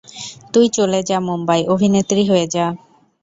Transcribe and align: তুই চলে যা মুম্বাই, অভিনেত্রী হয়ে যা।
তুই 0.53 0.65
চলে 0.69 0.99
যা 1.03 1.17
মুম্বাই, 1.27 1.61
অভিনেত্রী 1.73 2.23
হয়ে 2.25 2.45
যা। 2.47 2.65